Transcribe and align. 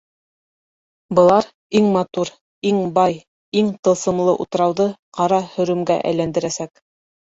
Былар 1.19 1.49
иң 1.81 1.91
матур, 1.99 2.33
иң 2.71 2.81
бай. 2.97 3.21
иң 3.63 3.73
тылсымлы 3.85 4.37
утрауҙы 4.49 4.93
ҡара 5.23 5.45
һөрөмгә 5.57 6.05
әйләндерәсәк! 6.13 6.89